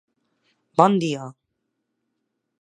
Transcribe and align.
bon 0.81 0.97
dia! 1.03 1.29